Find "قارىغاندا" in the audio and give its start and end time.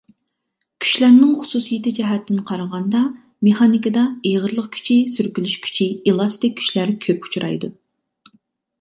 2.53-3.03